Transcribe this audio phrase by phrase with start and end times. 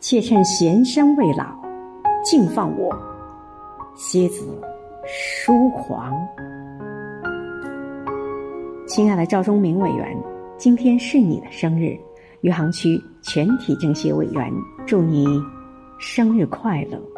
[0.00, 1.46] 且趁闲身未老
[2.24, 2.94] 尽放我
[3.94, 4.46] 蝎子
[5.06, 6.12] 疏狂。
[8.86, 10.16] 亲爱的赵忠明委员
[10.56, 11.98] 今天是你的生日
[12.40, 14.52] 余杭区全体政协委员
[14.86, 15.26] 祝你
[15.98, 17.15] 生日快乐。